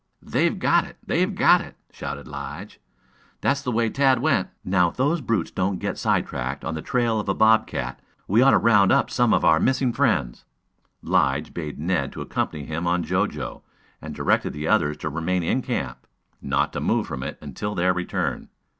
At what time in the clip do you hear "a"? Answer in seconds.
7.29-7.35